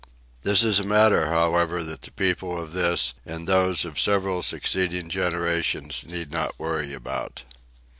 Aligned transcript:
This 0.41 0.63
is 0.63 0.79
a 0.79 0.83
matter, 0.83 1.27
however, 1.27 1.83
that 1.83 2.01
the 2.01 2.09
people 2.09 2.59
of 2.59 2.73
this 2.73 3.13
and 3.23 3.45
those 3.47 3.85
of 3.85 3.99
several 3.99 4.41
succeeding 4.41 5.09
generations 5.09 6.03
need 6.09 6.31
not 6.31 6.57
worry 6.57 6.91
about. 6.91 7.43